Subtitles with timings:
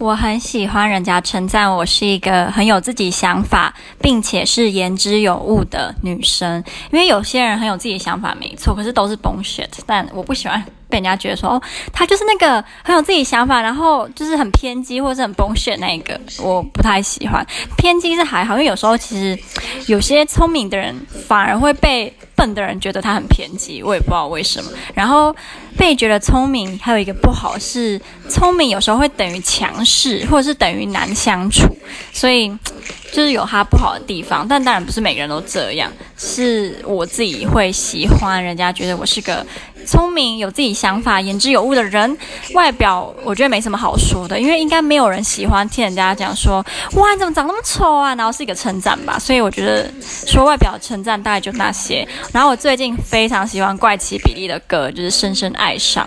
[0.00, 6.64] 我很喜欢人家称赞我是一个很有自己想法，并且是言之有物的女生。
[6.90, 9.68] 因为有些人很有自己想法，没错，可是都是 bullshit。
[9.84, 17.46] 但我不喜欢被人家觉得说，哦，她就是那个很有自己想法，然后就是很偏激或者很 bullshit 那个，我不太喜欢。
[17.76, 19.38] 偏激是还好，因为有时候其实
[19.90, 20.94] 有些聪明的人
[21.26, 24.70] 反而会被笨的人觉得他很偏激，我也不知道为什么。
[24.94, 25.34] 然后
[25.76, 31.66] 被觉得聪明，还有一个不好是，聪明有时候会等于强势，或者是等于难相处，
[32.12, 32.48] 所以
[33.10, 34.46] 就是有他不好的地方。
[34.46, 39.44] 但当然不是每个人都这样，是我自己会喜欢人家觉得我是个
[39.90, 42.16] 聪明、有自己想法、言之有物的人。
[42.54, 48.14] 外表我觉得没什么好说的，因为应该没有人喜欢听人家讲说，哇，你怎么长那么丑啊？
[48.14, 49.18] 然后是一个称赞吧。
[49.18, 49.90] 所以我觉得
[50.28, 52.06] 说外表称赞大概就那些。
[52.32, 56.06] 然后我最近非常喜欢怪奇比利的歌，就是深深爱上。